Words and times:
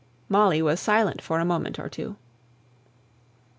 Molly 0.29 0.63
was 0.63 0.79
silent 0.79 1.21
for 1.21 1.39
a 1.39 1.45
moment 1.45 1.77
or 1.77 1.87
two. 1.87 2.15